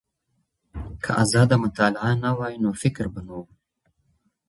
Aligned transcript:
که 1.03 1.11
ازاده 1.23 1.55
مطالعه 1.63 2.11
نه 2.23 2.31
وای 2.37 2.55
نو 2.63 2.69
فکر 2.83 3.05
به 3.13 3.21
نه 3.27 3.35
و. 3.41 3.43